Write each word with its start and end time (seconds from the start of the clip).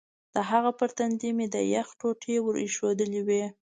د 0.33 0.35
هغه 0.49 0.71
پر 0.79 0.89
تندي 0.97 1.31
مې 1.37 1.47
د 1.55 1.57
یخ 1.75 1.87
ټوټې 1.99 2.35
ور 2.41 2.55
ایښودلې 2.63 3.21
وې. 3.27 3.43